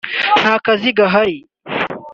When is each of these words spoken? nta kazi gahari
nta 0.41 0.53
kazi 0.65 0.89
gahari 0.97 1.37